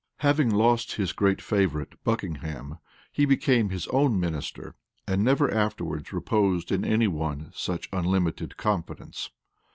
[0.21, 2.79] Having lost his great favorite, Buckingham,
[3.11, 4.73] he became his own minister
[5.07, 9.29] and never afterwards reposed in any one such unlimited confidence.